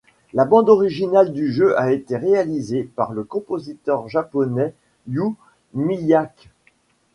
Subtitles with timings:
[0.33, 4.73] La bande-originale du jeu a été réalisée par le compositeur japonais
[5.07, 5.35] Yu
[5.75, 6.49] Miyake.